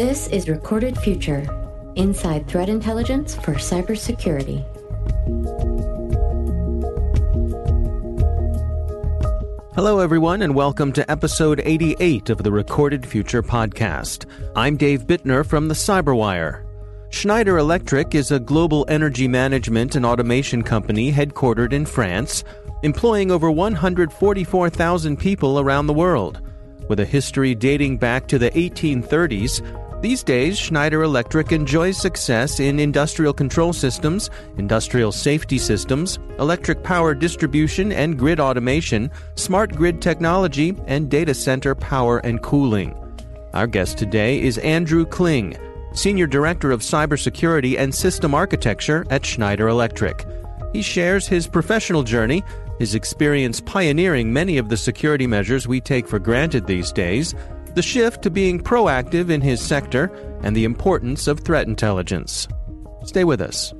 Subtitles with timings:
[0.00, 1.46] This is Recorded Future
[1.94, 4.64] Inside Threat Intelligence for Cybersecurity.
[9.74, 14.24] Hello, everyone, and welcome to episode 88 of the Recorded Future podcast.
[14.56, 16.64] I'm Dave Bittner from the Cyberwire.
[17.10, 22.42] Schneider Electric is a global energy management and automation company headquartered in France,
[22.82, 26.40] employing over 144,000 people around the world.
[26.88, 29.60] With a history dating back to the 1830s,
[30.02, 37.14] these days, Schneider Electric enjoys success in industrial control systems, industrial safety systems, electric power
[37.14, 42.94] distribution and grid automation, smart grid technology, and data center power and cooling.
[43.52, 45.56] Our guest today is Andrew Kling,
[45.92, 50.24] Senior Director of Cybersecurity and System Architecture at Schneider Electric.
[50.72, 52.42] He shares his professional journey,
[52.78, 57.34] his experience pioneering many of the security measures we take for granted these days,
[57.74, 60.10] the shift to being proactive in his sector,
[60.42, 62.48] and the importance of threat intelligence.
[63.04, 63.72] Stay with us.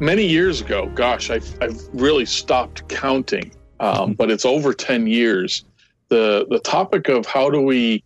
[0.00, 5.64] Many years ago, gosh, I've, I've really stopped counting, um, but it's over 10 years.
[6.08, 8.04] The, the topic of how do we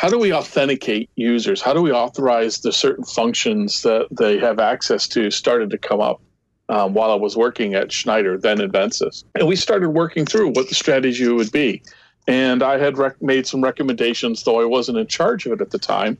[0.00, 1.60] how do we authenticate users?
[1.60, 6.00] How do we authorize the certain functions that they have access to started to come
[6.00, 6.22] up
[6.70, 9.24] um, while I was working at Schneider, then Invensys.
[9.34, 11.82] And we started working through what the strategy would be.
[12.26, 15.70] And I had rec- made some recommendations, though I wasn't in charge of it at
[15.70, 16.16] the time,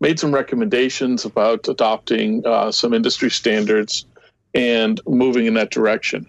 [0.00, 4.06] made some recommendations about adopting uh, some industry standards
[4.54, 6.28] and moving in that direction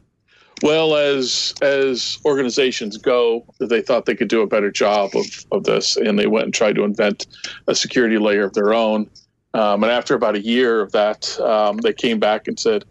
[0.64, 5.64] well as as organizations go they thought they could do a better job of, of
[5.64, 7.28] this and they went and tried to invent
[7.68, 9.09] a security layer of their own.
[9.53, 12.86] Um, and after about a year of that um, they came back and said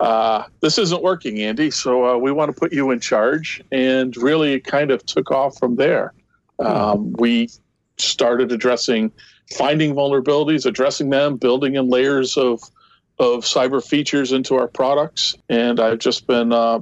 [0.00, 4.16] uh, this isn't working andy so uh, we want to put you in charge and
[4.16, 6.12] really it kind of took off from there.
[6.58, 7.48] Um, we
[7.98, 9.12] started addressing
[9.56, 12.62] finding vulnerabilities addressing them building in layers of
[13.18, 16.78] of cyber features into our products and i've just been uh,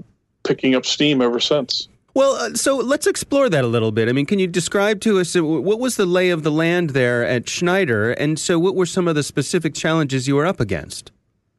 [0.51, 1.89] picking up steam ever since.
[2.13, 4.09] Well, uh, so let's explore that a little bit.
[4.09, 6.91] I mean, can you describe to us uh, what was the lay of the land
[6.91, 10.59] there at Schneider, and so what were some of the specific challenges you were up
[10.59, 11.13] against?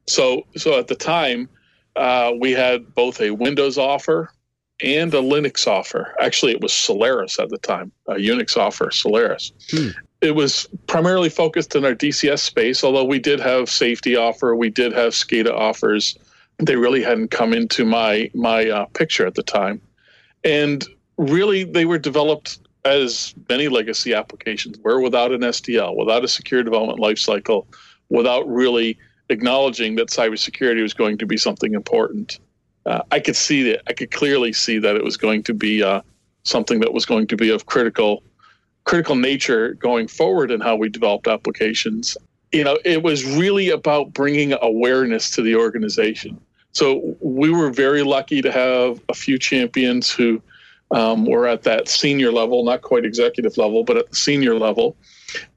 [0.08, 1.48] So, so at the time,
[1.96, 4.30] uh, we had both a Windows offer
[4.84, 6.14] and a Linux offer.
[6.20, 9.54] Actually, it was Solaris at the time, a Unix offer, Solaris.
[9.70, 9.90] Hmm.
[10.20, 14.70] It was primarily focused in our DCS space, although we did have safety offer, we
[14.70, 16.18] did have SCADA offers
[16.60, 19.82] they really hadn't come into my my uh, picture at the time,
[20.44, 20.86] and
[21.18, 26.64] really they were developed as many legacy applications were without an SDL, without a secure
[26.64, 27.68] development lifecycle,
[28.10, 28.98] without really
[29.30, 32.40] acknowledging that cybersecurity was going to be something important.
[32.86, 33.82] Uh, I could see that.
[33.88, 36.02] I could clearly see that it was going to be uh,
[36.44, 38.24] something that was going to be of critical
[38.84, 42.18] critical nature going forward in how we developed applications.
[42.52, 46.40] You know, it was really about bringing awareness to the organization.
[46.74, 50.42] So we were very lucky to have a few champions who
[50.92, 54.96] um, were at that senior level, not quite executive level, but at the senior level,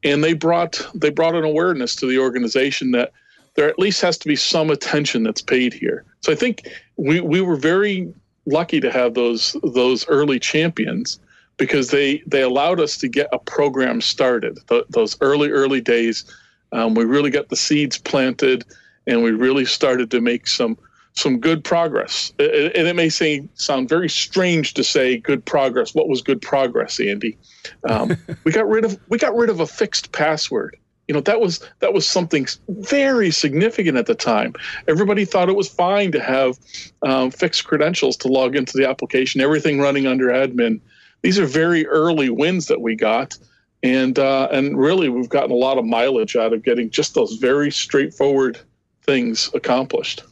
[0.05, 3.13] and they brought they brought an awareness to the organization that
[3.55, 6.05] there at least has to be some attention that's paid here.
[6.21, 8.13] So I think we we were very
[8.47, 11.19] lucky to have those those early champions
[11.57, 14.59] because they they allowed us to get a program started.
[14.69, 16.25] Th- those early early days,
[16.75, 18.65] um, we really got the seeds planted,
[19.07, 20.77] and we really started to make some
[21.17, 22.33] some good progress.
[22.41, 25.95] And it may say, sound very strange to say good progress.
[25.95, 27.39] What was good progress, Andy?
[27.89, 30.77] Um, we got rid of we got rid of a fixed password.
[31.07, 34.55] You know that was that was something very significant at the time.
[34.89, 36.59] Everybody thought it was fine to have
[37.03, 39.41] um, fixed credentials to log into the application.
[39.41, 40.81] Everything running under admin.
[41.23, 43.39] These are very early wins that we got,
[43.85, 47.35] and uh, and really we've gotten a lot of mileage out of getting just those
[47.35, 48.59] very straightforward
[49.03, 50.25] things accomplished.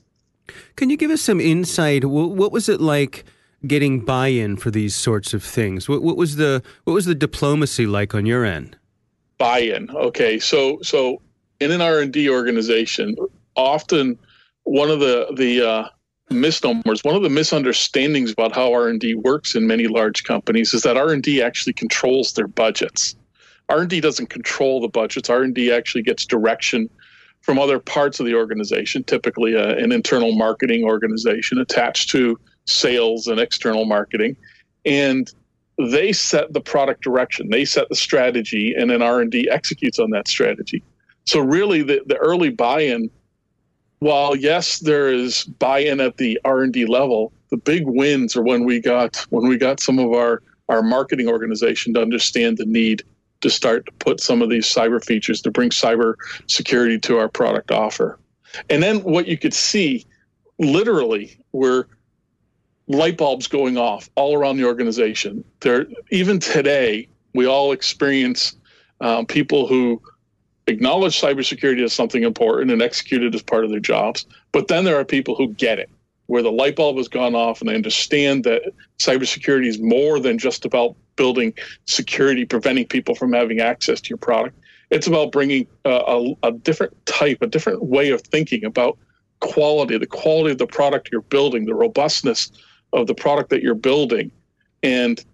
[0.74, 2.06] Can you give us some insight?
[2.06, 3.24] What was it like
[3.66, 5.88] getting buy-in for these sorts of things?
[5.88, 8.76] What, what was the what was the diplomacy like on your end?
[9.36, 9.90] Buy-in.
[9.90, 11.20] Okay, so so
[11.60, 13.14] in an R and D organization,
[13.54, 14.18] often
[14.62, 15.88] one of the the uh,
[16.30, 20.72] misnomers, one of the misunderstandings about how R and D works in many large companies
[20.72, 23.14] is that R and D actually controls their budgets.
[23.68, 25.30] R and D doesn't control the budgets.
[25.30, 26.88] R and D actually gets direction
[27.40, 33.26] from other parts of the organization, typically a, an internal marketing organization attached to sales
[33.26, 34.36] and external marketing,
[34.84, 35.32] and
[35.90, 39.98] they set the product direction, they set the strategy, and then R and D executes
[39.98, 40.82] on that strategy.
[41.24, 43.10] So really, the, the early buy-in
[44.02, 48.80] while yes, there is buy-in at the R&D level, the big wins are when we
[48.80, 53.04] got when we got some of our our marketing organization to understand the need
[53.42, 56.14] to start to put some of these cyber features to bring cyber
[56.46, 58.18] security to our product offer.
[58.70, 60.06] And then what you could see
[60.58, 61.88] literally were
[62.88, 65.44] light bulbs going off all around the organization.
[65.60, 68.54] There, even today, we all experience
[69.00, 70.00] um, people who
[70.66, 74.26] acknowledge cybersecurity as something important and execute it as part of their jobs.
[74.52, 75.90] But then there are people who get it,
[76.26, 78.62] where the light bulb has gone off and they understand that
[78.98, 81.54] cybersecurity is more than just about building
[81.86, 84.58] security, preventing people from having access to your product.
[84.90, 88.98] It's about bringing a, a different type, a different way of thinking about
[89.40, 92.52] quality, the quality of the product you're building, the robustness
[92.92, 94.30] of the product that you're building.
[94.82, 95.24] And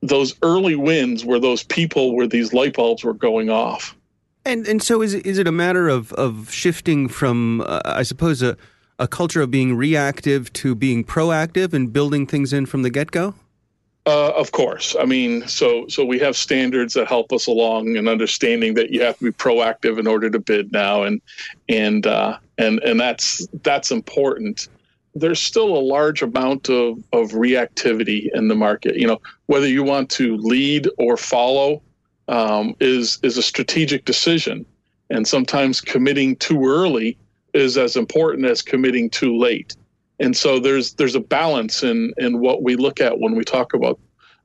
[0.00, 3.96] those early wins were those people where these light bulbs were going off.
[4.46, 8.42] And and so is is it a matter of of shifting from uh, I suppose
[8.42, 8.56] a
[8.98, 13.10] a culture of being reactive to being proactive and building things in from the get
[13.10, 13.34] go?
[14.06, 14.96] Uh, of course.
[14.98, 19.02] I mean, so so we have standards that help us along and understanding that you
[19.02, 21.20] have to be proactive in order to bid now, and
[21.68, 24.68] and uh, and and that's that's important.
[25.14, 28.96] There's still a large amount of of reactivity in the market.
[28.96, 31.82] You know, whether you want to lead or follow
[32.26, 34.64] um, is is a strategic decision,
[35.10, 37.18] and sometimes committing too early
[37.52, 39.76] is as important as committing too late.
[40.20, 43.74] And so there's there's a balance in in what we look at when we talk
[43.74, 43.98] about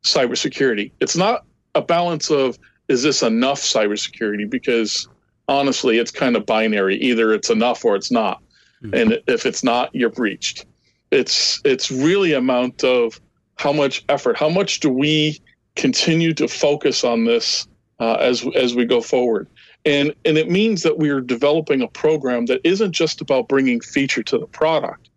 [0.03, 0.91] cybersecurity.
[1.01, 1.45] It's not
[1.75, 2.57] a balance of
[2.87, 5.07] is this enough cybersecurity because
[5.47, 8.41] honestly it's kind of binary either it's enough or it's not.
[8.81, 8.93] Mm-hmm.
[8.93, 10.65] And if it's not you're breached.
[11.11, 13.19] It's it's really amount of
[13.57, 15.39] how much effort, how much do we
[15.75, 17.67] continue to focus on this
[17.99, 19.47] uh, as as we go forward.
[19.85, 23.81] And and it means that we are developing a program that isn't just about bringing
[23.81, 25.09] feature to the product.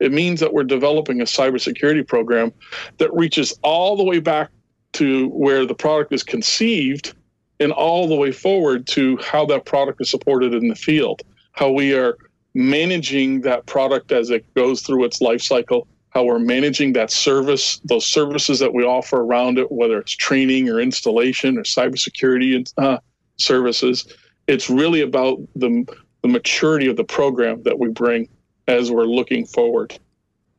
[0.00, 2.52] It means that we're developing a cybersecurity program
[2.98, 4.50] that reaches all the way back
[4.94, 7.14] to where the product is conceived
[7.60, 11.70] and all the way forward to how that product is supported in the field, how
[11.70, 12.16] we are
[12.54, 17.80] managing that product as it goes through its life cycle how we're managing that service,
[17.84, 22.98] those services that we offer around it, whether it's training or installation or cybersecurity uh,
[23.36, 24.12] services.
[24.46, 25.86] It's really about the,
[26.22, 28.28] the maturity of the program that we bring
[28.70, 29.98] as we're looking forward.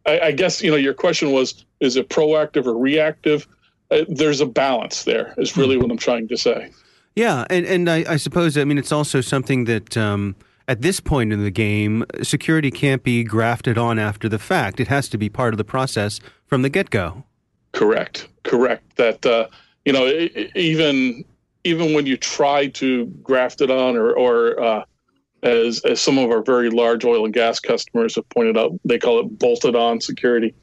[0.05, 3.47] I, I guess you know your question was: is it proactive or reactive?
[3.89, 5.33] Uh, there's a balance there.
[5.37, 5.83] Is really hmm.
[5.83, 6.71] what I'm trying to say.
[7.15, 9.97] Yeah, and and I, I suppose I mean it's also something that.
[9.97, 10.35] Um,
[10.67, 14.79] at this point in the game, security can't be grafted on after the fact.
[14.79, 17.25] It has to be part of the process from the get go.
[17.73, 18.29] Correct.
[18.43, 18.95] Correct.
[18.95, 19.47] That uh,
[19.83, 20.07] you know,
[20.55, 21.25] even
[21.63, 24.85] even when you try to graft it on, or or uh,
[25.43, 28.99] as as some of our very large oil and gas customers have pointed out, they
[28.99, 30.53] call it bolted on security.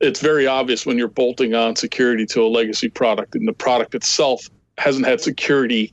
[0.00, 3.94] It's very obvious when you're bolting on security to a legacy product, and the product
[3.94, 5.92] itself hasn't had security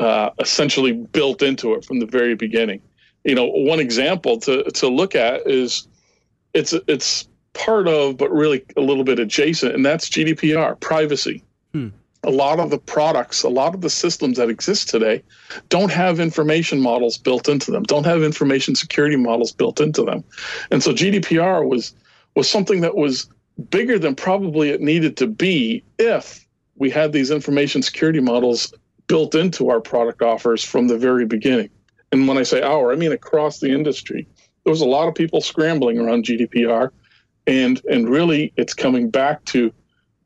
[0.00, 2.80] uh, essentially built into it from the very beginning
[3.24, 5.88] you know, one example to to look at is
[6.52, 11.42] it's it's part of, but really a little bit adjacent, and that's GDPR, privacy.
[11.72, 11.88] Hmm.
[12.24, 15.22] A lot of the products, a lot of the systems that exist today
[15.68, 20.24] don't have information models built into them, don't have information security models built into them.
[20.70, 21.94] And so GDPR was
[22.34, 23.28] was something that was
[23.70, 26.44] bigger than probably it needed to be if
[26.76, 28.74] we had these information security models
[29.06, 31.70] built into our product offers from the very beginning
[32.14, 34.26] and when I say our, I mean across the industry.
[34.62, 36.90] There was a lot of people scrambling around GDPR,
[37.46, 39.72] and and really it's coming back to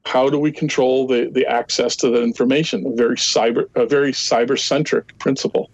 [0.08, 2.86] how do we control the the access to that information?
[2.86, 5.70] A very cyber a very cyber centric principle.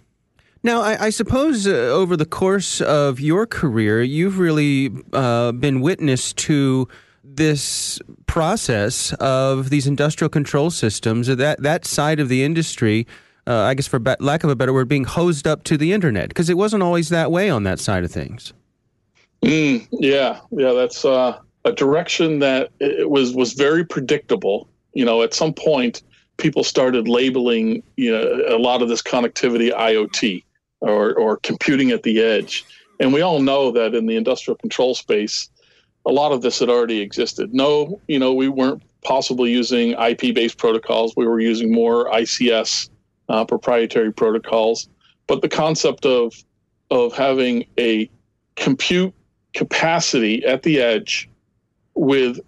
[0.63, 5.79] Now, I, I suppose uh, over the course of your career, you've really uh, been
[5.79, 6.87] witness to
[7.23, 13.05] this process of these industrial control systems, that that side of the industry
[13.47, 15.93] uh, I guess for be- lack of a better word, being hosed up to the
[15.93, 18.53] internet because it wasn't always that way on that side of things.
[19.43, 24.69] Mm, yeah, yeah, that's uh, a direction that it was was very predictable.
[24.93, 26.03] You know, at some point,
[26.37, 30.43] people started labeling you know a lot of this connectivity IoT
[30.81, 32.63] or or computing at the edge,
[32.99, 35.49] and we all know that in the industrial control space,
[36.05, 37.53] a lot of this had already existed.
[37.53, 41.13] No, you know, we weren't possibly using IP based protocols.
[41.17, 42.89] We were using more ICS
[43.27, 44.87] uh, proprietary protocols.
[45.27, 46.33] But the concept of
[46.91, 48.09] of having a
[48.55, 49.13] compute
[49.53, 51.27] capacity at the edge
[51.95, 52.39] with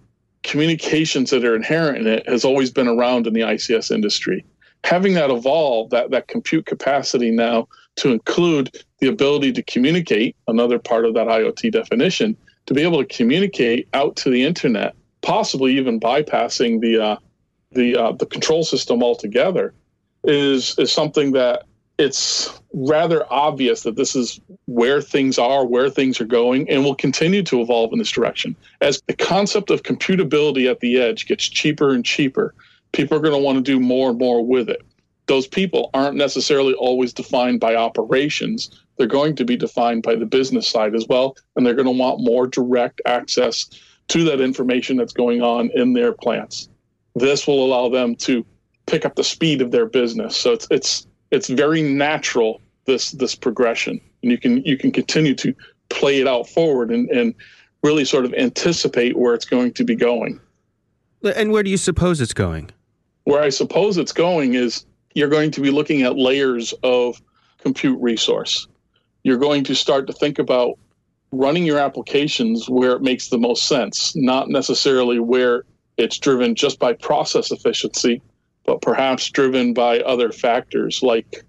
[0.42, 4.44] communications that are inherent in it has always been around in the ICS industry.
[4.84, 10.78] Having that evolve, that, that compute capacity now to include the ability to communicate, another
[10.78, 12.36] part of that IoT definition,
[12.66, 17.16] to be able to communicate out to the internet, possibly even bypassing the uh,
[17.72, 19.74] the uh, the control system altogether,
[20.24, 21.64] is is something that
[21.98, 26.94] it's rather obvious that this is where things are, where things are going, and will
[26.94, 28.54] continue to evolve in this direction.
[28.80, 32.54] As the concept of computability at the edge gets cheaper and cheaper,
[32.92, 34.82] people are going to want to do more and more with it.
[35.26, 38.70] Those people aren't necessarily always defined by operations.
[38.96, 41.90] They're going to be defined by the business side as well, and they're going to
[41.90, 43.68] want more direct access
[44.08, 46.68] to that information that's going on in their plants.
[47.14, 48.46] This will allow them to
[48.86, 50.36] pick up the speed of their business.
[50.36, 55.34] So it's it's it's very natural this this progression, and you can you can continue
[55.36, 55.54] to
[55.88, 57.34] play it out forward and and
[57.82, 60.40] really sort of anticipate where it's going to be going.
[61.22, 62.70] And where do you suppose it's going?
[63.24, 67.20] Where I suppose it's going is you're going to be looking at layers of
[67.58, 68.66] compute resource.
[69.22, 70.78] You're going to start to think about
[71.32, 75.64] running your applications where it makes the most sense, not necessarily where
[75.96, 78.22] it's driven just by process efficiency,
[78.68, 81.42] but perhaps driven by other factors like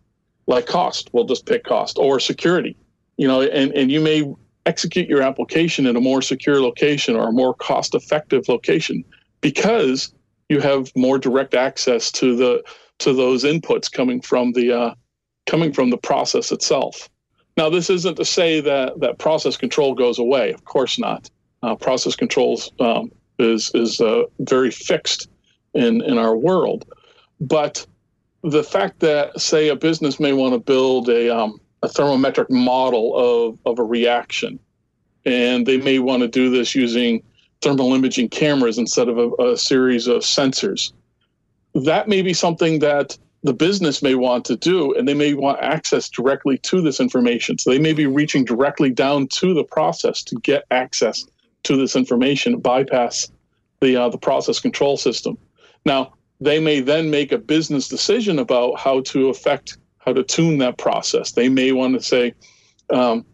[0.48, 1.10] like cost.
[1.12, 2.78] We'll just pick cost or security.
[3.18, 4.34] You know, and, and you may
[4.66, 9.04] execute your application in a more secure location or a more cost effective location
[9.42, 10.14] because
[10.48, 12.64] you have more direct access to the
[13.00, 14.94] to those inputs coming from the uh,
[15.46, 17.10] coming from the process itself.
[17.58, 20.54] Now, this isn't to say that that process control goes away.
[20.54, 21.30] Of course not.
[21.64, 25.28] Uh, process controls um, is is uh, very fixed
[25.74, 26.86] in in our world.
[27.40, 27.86] But
[28.44, 33.16] the fact that, say, a business may want to build a, um, a thermometric model
[33.16, 34.60] of, of a reaction,
[35.26, 37.24] and they may want to do this using
[37.62, 40.94] thermal imaging cameras instead of a, a series of sensors.
[41.74, 45.62] That may be something that the business may want to do, and they may want
[45.62, 47.58] access directly to this information.
[47.58, 51.26] So they may be reaching directly down to the process to get access
[51.64, 53.32] to this information, bypass
[53.82, 55.38] the uh, the process control system.
[55.86, 60.58] Now, they may then make a business decision about how to affect how to tune
[60.60, 61.34] that process.
[61.34, 62.34] They may want to say
[62.90, 63.26] um,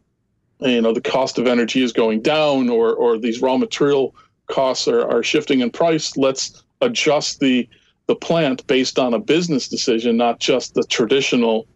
[0.60, 4.16] you know the cost of energy is going down or or these raw material
[4.48, 6.18] costs are, are shifting in price.
[6.18, 7.68] Let's adjust the
[8.08, 11.68] the plant based on a business decision not just the traditional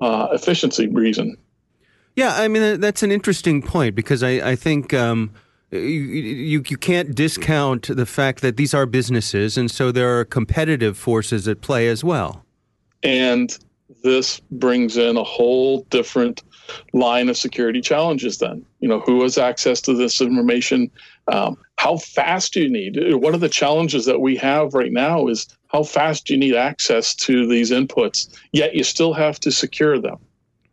[0.00, 1.36] uh, efficiency reason.
[2.14, 5.30] Yeah i mean that's an interesting point because i, I think um,
[5.70, 10.96] you, you, can't discount the fact that these are businesses, and so there are competitive
[10.96, 12.44] forces at play as well.
[13.02, 13.56] And
[14.02, 16.42] this brings in a whole different
[16.92, 18.64] line of security challenges then.
[18.80, 20.90] You know who has access to this information?
[21.26, 23.14] Um, how fast do you need?
[23.14, 26.54] One of the challenges that we have right now is how fast do you need
[26.54, 28.28] access to these inputs?
[28.52, 30.18] Yet you still have to secure them.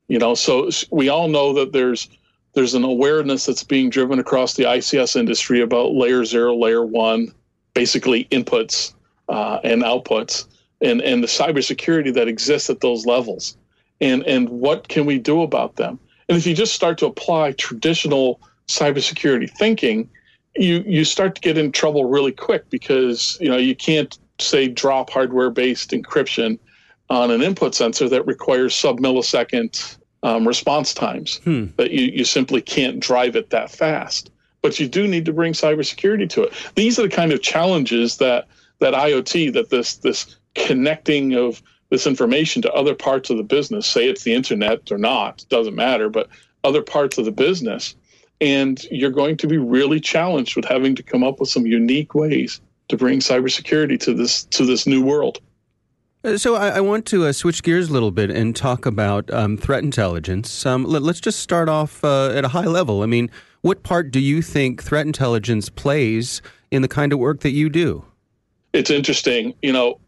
[0.08, 2.10] You know so we all know that there's
[2.56, 7.32] there's an awareness that's being driven across the ICS industry about layer zero, layer one,
[7.74, 8.94] basically inputs
[9.30, 10.48] uh, and outputs,
[10.82, 13.58] and and the cybersecurity that exists at those levels,
[14.02, 16.00] and and what can we do about them?
[16.30, 20.10] And if you just start to apply traditional cybersecurity thinking,
[20.56, 24.68] you you start to get in trouble really quick because you know you can't say
[24.68, 26.58] drop hardware based encryption
[27.10, 31.68] on an input sensor that requires sub millisecond um, response times hmm.
[31.78, 34.32] that you, you simply can't drive it that fast.
[34.64, 36.54] But you do need to bring cybersecurity to it.
[36.74, 38.48] These are the kind of challenges that
[38.80, 43.86] that IoT, that this this connecting of this information to other parts of the business,
[43.86, 46.28] say it's the internet or not, doesn't matter, but
[46.64, 47.94] other parts of the business.
[48.42, 52.16] And you're going to be really challenged with having to come up with some unique
[52.16, 55.40] ways to bring cybersecurity to this to this new world.
[56.26, 59.32] Uh, so I, I want to uh, switch gears a little bit and talk about
[59.32, 60.66] um, threat intelligence.
[60.66, 63.04] Um, let, us just start off uh, at a high level.
[63.04, 63.30] I mean,
[63.62, 66.42] what part do you think threat intelligence plays
[66.72, 68.04] in the kind of work that you do?
[68.74, 69.54] It's interesting.
[69.62, 70.00] You know,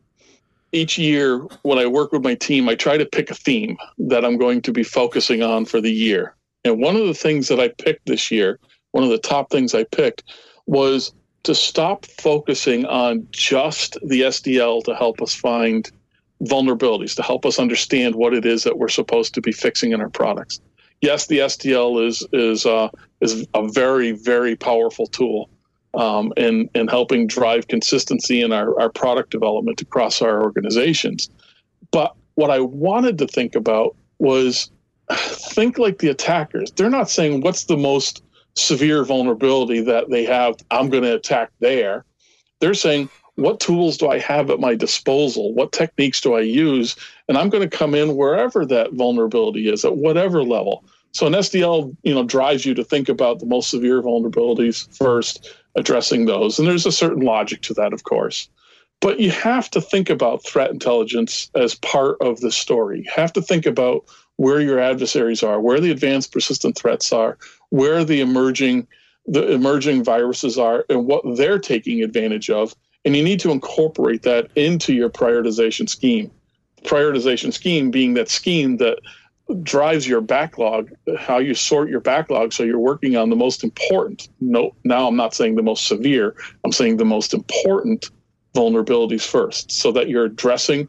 [0.71, 4.25] each year when I work with my team, I try to pick a theme that
[4.25, 6.35] I'm going to be focusing on for the year.
[6.65, 8.59] And one of the things that I picked this year,
[8.91, 10.23] one of the top things I picked
[10.65, 15.89] was to stop focusing on just the SDL to help us find
[16.43, 20.01] vulnerabilities to help us understand what it is that we're supposed to be fixing in
[20.01, 20.61] our products.
[21.01, 22.89] Yes, the SDL is is uh,
[23.21, 25.49] is a very very powerful tool
[25.93, 31.29] um, in in helping drive consistency in our, our product development across our organizations.
[31.91, 34.71] But what I wanted to think about was
[35.11, 36.71] think like the attackers.
[36.71, 38.23] They're not saying what's the most
[38.55, 40.55] severe vulnerability that they have.
[40.71, 42.05] I'm going to attack there.
[42.59, 45.53] They're saying what tools do I have at my disposal?
[45.53, 46.95] What techniques do I use?
[47.29, 50.83] And I'm going to come in wherever that vulnerability is, at whatever level.
[51.11, 55.55] So an SDL, you know, drives you to think about the most severe vulnerabilities first,
[55.75, 56.57] addressing those.
[56.57, 58.49] And there's a certain logic to that, of course.
[59.01, 63.03] But you have to think about threat intelligence as part of the story.
[63.05, 64.03] You have to think about
[64.37, 67.37] where your adversaries are, where the advanced persistent threats are,
[67.69, 68.87] where the emerging
[69.29, 72.73] the emerging viruses are and what they're taking advantage of
[73.05, 76.31] and you need to incorporate that into your prioritization scheme.
[76.83, 78.99] Prioritization scheme being that scheme that
[79.63, 82.51] drives your backlog, how you sort your backlog.
[82.51, 84.27] So you're working on the most important.
[84.41, 86.35] No, now I'm not saying the most severe.
[86.65, 88.09] I'm saying the most important
[88.53, 90.87] vulnerabilities first, so that you're addressing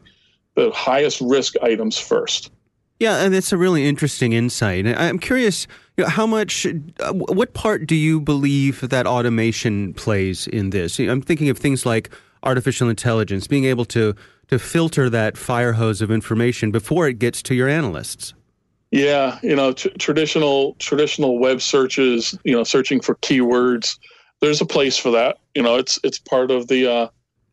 [0.55, 2.51] the highest risk items first.
[2.99, 4.85] Yeah, and it's a really interesting insight.
[4.85, 10.47] I'm curious, you know, how much, uh, what part do you believe that automation plays
[10.47, 10.99] in this?
[10.99, 12.09] I'm thinking of things like
[12.43, 14.15] artificial intelligence, being able to
[14.49, 18.33] to filter that fire hose of information before it gets to your analysts.
[18.91, 23.99] Yeah, you know, traditional traditional web searches, you know, searching for keywords.
[24.41, 25.37] There's a place for that.
[25.53, 27.07] You know, it's it's part of the uh,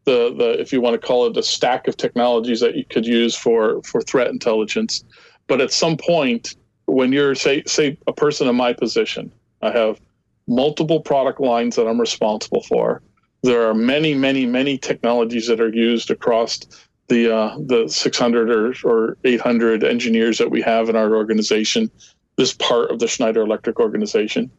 [0.07, 3.07] the the if you want to call it the stack of technologies that you could
[3.07, 5.05] use for for threat intelligence.
[5.49, 6.55] But at some point,
[6.87, 10.01] when you're say say a person in my position, I have
[10.49, 13.03] multiple product lines that I'm responsible for.
[13.43, 16.61] There are many, many, many technologies that are used across
[17.09, 21.91] the uh, the 600 or, or 800 engineers that we have in our organization,
[22.37, 24.51] this part of the Schneider Electric organization.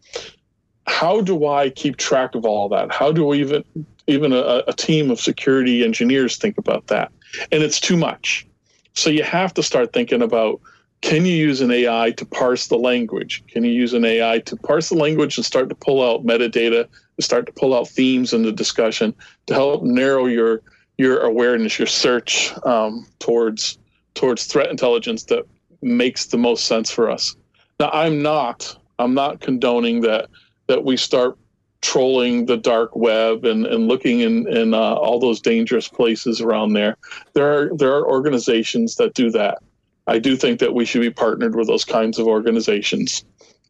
[0.86, 2.92] How do I keep track of all that?
[2.92, 3.64] How do even
[4.08, 7.12] even a, a team of security engineers think about that?
[7.52, 8.48] And it's too much.
[8.94, 10.62] So you have to start thinking about
[11.02, 13.44] can you use an AI to parse the language?
[13.48, 16.88] Can you use an AI to parse the language and start to pull out metadata,
[17.18, 19.14] to start to pull out themes in the discussion
[19.46, 20.62] to help narrow your
[20.98, 23.78] your awareness, your search um, towards
[24.16, 25.46] towards threat intelligence that
[25.82, 27.36] makes the most sense for us.
[27.80, 30.30] Now, I'm not I'm not condoning that
[30.68, 31.38] that we start
[31.82, 36.74] trolling the dark web and, and looking in, in uh, all those dangerous places around
[36.74, 36.98] there.
[37.34, 39.60] There are there are organizations that do that.
[40.08, 43.26] I do think that we should be partnered with those kinds of organizations.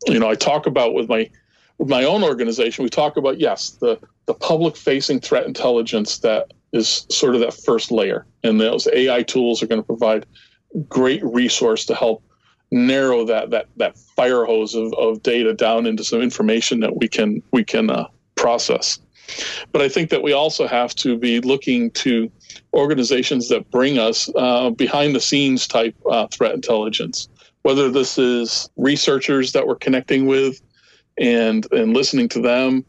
[0.05, 1.29] You know, I talk about with my
[1.77, 6.53] with my own organization, we talk about yes, the the public facing threat intelligence that
[6.73, 10.25] is sort of that first layer, and those AI tools are going to provide
[10.87, 12.23] great resource to help
[12.71, 17.07] narrow that that that fire hose of, of data down into some information that we
[17.07, 18.99] can we can uh, process.
[19.71, 22.31] But I think that we also have to be looking to
[22.73, 27.27] organizations that bring us uh, behind the scenes type uh, threat intelligence,
[27.63, 30.61] whether this is researchers that we're connecting with
[31.17, 32.85] and, and listening to them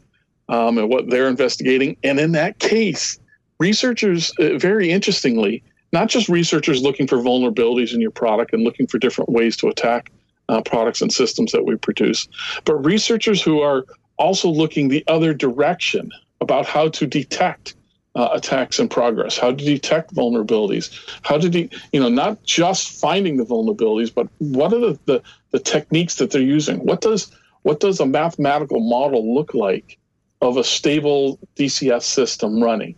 [0.48, 1.96] um, and what they're investigating.
[2.02, 3.18] And in that case,
[3.58, 8.86] researchers, uh, very interestingly, not just researchers looking for vulnerabilities in your product and looking
[8.86, 10.12] for different ways to attack
[10.48, 12.28] uh, products and systems that we produce,
[12.64, 13.84] but researchers who are
[14.18, 17.74] also looking the other direction about how to detect
[18.14, 20.90] uh, attacks in progress, how to detect vulnerabilities,
[21.22, 25.22] how to, de- you know, not just finding the vulnerabilities, but what are the, the,
[25.50, 26.78] the techniques that they're using?
[26.78, 27.30] What does
[27.62, 29.98] what does a mathematical model look like
[30.40, 32.94] of a stable DCS system running?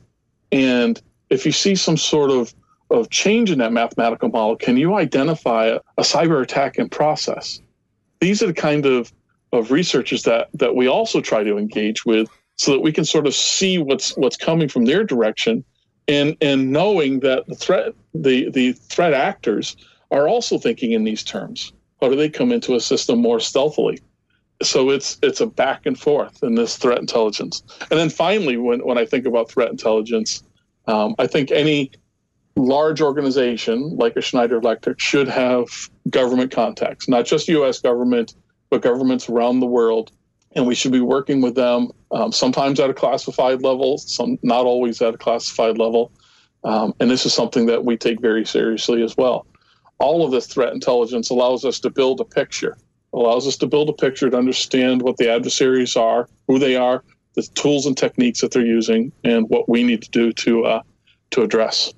[0.52, 1.00] And
[1.30, 2.54] if you see some sort of
[2.90, 7.60] of change in that mathematical model, can you identify a, a cyber attack in process?
[8.20, 9.12] These are the kind of,
[9.52, 12.28] of researchers that, that we also try to engage with
[12.60, 15.64] so that we can sort of see what's what's coming from their direction
[16.08, 19.76] and and knowing that the threat the the threat actors
[20.10, 21.72] are also thinking in these terms.
[22.02, 23.98] How do they come into a system more stealthily?
[24.62, 27.62] So it's it's a back and forth in this threat intelligence.
[27.90, 30.42] And then finally when, when i think about threat intelligence
[30.86, 31.90] um, i think any
[32.56, 35.66] large organization like a schneider electric should have
[36.10, 38.34] government contacts not just us government
[38.68, 40.12] but governments around the world
[40.54, 44.66] and we should be working with them um, sometimes at a classified level, some not
[44.66, 46.12] always at a classified level.
[46.64, 49.46] Um, and this is something that we take very seriously as well.
[49.98, 52.76] All of this threat intelligence allows us to build a picture,
[53.12, 57.04] allows us to build a picture to understand what the adversaries are, who they are,
[57.34, 60.82] the tools and techniques that they're using, and what we need to do to uh,
[61.30, 61.94] to address.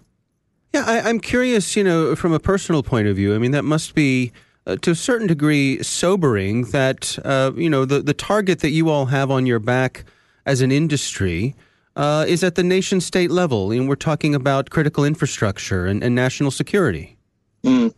[0.75, 1.75] Yeah, I, I'm curious.
[1.75, 4.33] You know, from a personal point of view, I mean, that must be
[4.67, 8.89] uh, to a certain degree sobering that uh, you know the the target that you
[8.89, 10.05] all have on your back
[10.47, 11.55] as an industry
[11.97, 16.15] uh, is at the nation state level, and we're talking about critical infrastructure and, and
[16.15, 17.17] national security.
[17.65, 17.93] Mm.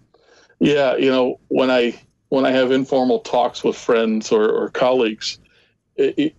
[0.59, 5.39] Yeah, you know when I when I have informal talks with friends or, or colleagues,
[5.97, 6.35] it, it,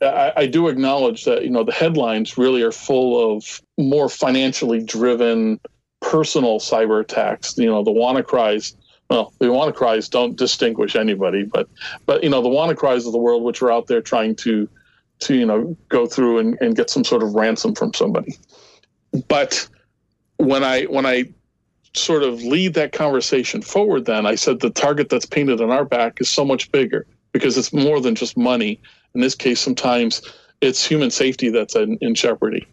[0.00, 4.82] I, I, do acknowledge that you know the headlines really are full of more financially
[4.82, 5.60] driven
[6.00, 7.56] personal cyber attacks.
[7.56, 8.74] You know, the WannaCries.
[9.08, 11.68] Well, the WannaCries don't distinguish anybody, but
[12.06, 14.68] but you know the WannaCries of the world, which are out there trying to
[15.20, 18.36] to you know go through and, and get some sort of ransom from somebody.
[19.28, 19.68] But
[20.38, 21.24] when I when I
[21.94, 25.84] sort of lead that conversation forward, then I said the target that's painted on our
[25.84, 28.80] back is so much bigger because it's more than just money.
[29.14, 30.20] In this case, sometimes
[30.60, 32.66] it's human safety that's in, in jeopardy.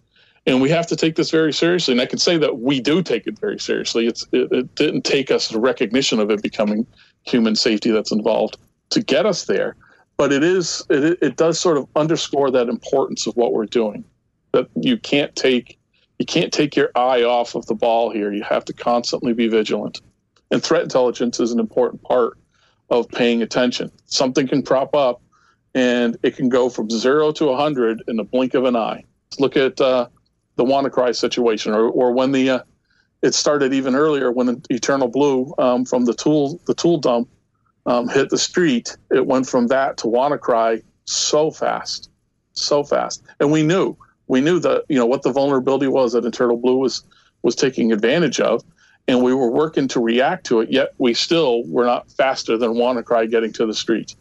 [0.45, 1.93] And we have to take this very seriously.
[1.93, 4.08] And I can say that we do take it very seriously.
[4.08, 6.86] It's, it, it didn't take us the recognition of it becoming
[7.23, 8.58] human safety that's involved
[8.89, 9.75] to get us there.
[10.17, 14.03] But it is it, it does sort of underscore that importance of what we're doing.
[14.51, 15.79] That you can't take
[16.19, 18.32] you can't take your eye off of the ball here.
[18.32, 20.01] You have to constantly be vigilant.
[20.51, 22.38] And threat intelligence is an important part
[22.89, 23.91] of paying attention.
[24.06, 25.21] Something can crop up
[25.73, 29.03] and it can go from zero to 100 in the blink of an eye.
[29.32, 30.08] Let's look at uh,
[30.56, 32.60] the WannaCry situation, or, or when the uh,
[33.22, 37.30] it started even earlier when Eternal Blue um, from the tool the tool dump
[37.86, 38.96] um, hit the street.
[39.12, 42.10] It went from that to WannaCry so fast,
[42.54, 46.26] so fast, and we knew we knew that you know what the vulnerability was that
[46.26, 47.04] Eternal Blue was
[47.42, 48.63] was taking advantage of,
[49.08, 50.72] and we were working to react to it.
[50.72, 54.16] Yet we still were not faster than WannaCry getting to the street.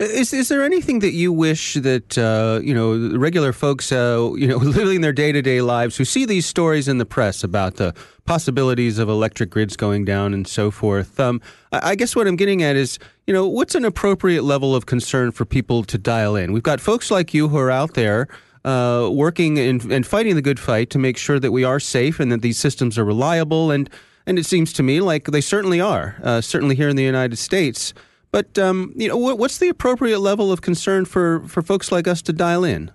[0.00, 4.48] Is is there anything that you wish that uh, you know regular folks, uh, you
[4.48, 7.76] know, living their day to day lives, who see these stories in the press about
[7.76, 11.20] the possibilities of electric grids going down and so forth?
[11.20, 14.86] Um, I guess what I'm getting at is, you know, what's an appropriate level of
[14.86, 16.52] concern for people to dial in?
[16.52, 18.26] We've got folks like you who are out there
[18.64, 22.18] uh, working and, and fighting the good fight to make sure that we are safe
[22.18, 23.70] and that these systems are reliable.
[23.70, 23.88] And,
[24.26, 27.36] and it seems to me like they certainly are, uh, certainly here in the United
[27.36, 27.94] States.
[28.34, 32.08] But um, you know, what, what's the appropriate level of concern for, for folks like
[32.08, 32.90] us to dial in?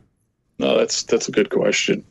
[0.58, 2.04] No, that's that's a good question.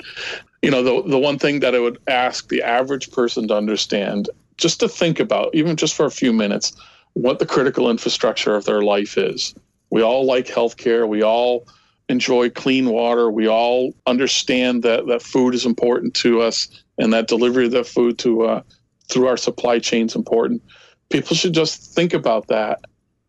[0.62, 4.30] You know, the the one thing that I would ask the average person to understand,
[4.56, 6.72] just to think about, even just for a few minutes,
[7.12, 9.54] what the critical infrastructure of their life is.
[9.90, 11.06] We all like healthcare.
[11.06, 11.68] We all
[12.08, 13.30] enjoy clean water.
[13.30, 17.86] We all understand that that food is important to us, and that delivery of that
[17.86, 18.62] food to uh,
[19.10, 20.62] through our supply chain is important.
[21.10, 22.80] People should just think about that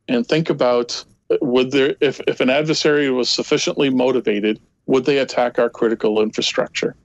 [0.09, 1.03] and think about
[1.41, 6.95] would there if, if an adversary was sufficiently motivated, would they attack our critical infrastructure?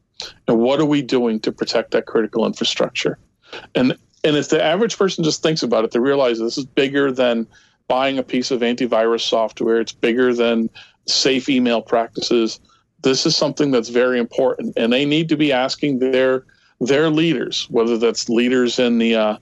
[0.48, 3.18] And what are we doing to protect that critical infrastructure?
[3.74, 7.12] And and if the average person just thinks about it, they realize this is bigger
[7.12, 7.46] than
[7.88, 9.80] buying a piece of antivirus software.
[9.80, 10.70] It's bigger than
[11.06, 12.58] safe email practices.
[13.02, 16.44] This is something that's very important, and they need to be asking their
[16.80, 19.36] their leaders, whether that's leaders in the uh,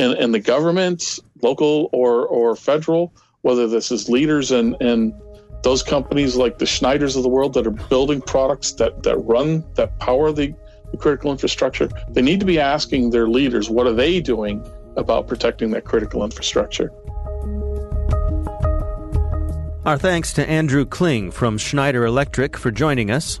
[0.00, 5.12] in, in the government, local or or federal, whether this is leaders and and
[5.62, 9.64] those companies like the Schneiders of the world that are building products that that run
[9.74, 10.54] that power the,
[10.90, 14.64] the critical infrastructure, they need to be asking their leaders what are they doing
[14.96, 16.90] about protecting that critical infrastructure.
[19.84, 23.40] Our thanks to Andrew Kling from Schneider Electric for joining us.